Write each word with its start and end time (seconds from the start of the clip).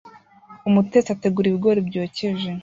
Umutetsi 0.69 1.09
ategura 1.15 1.45
ibigori 1.47 1.79
byokeje 1.89 2.49